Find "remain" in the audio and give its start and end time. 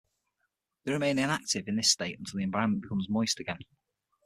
0.93-1.19